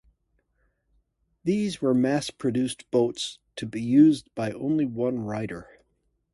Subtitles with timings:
[1.43, 5.69] These were mass-produced boats to be used by only one rider.